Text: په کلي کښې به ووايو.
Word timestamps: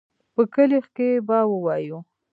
په 0.33 0.41
کلي 0.53 0.79
کښې 0.93 1.09
به 1.27 1.37
ووايو. 1.51 1.99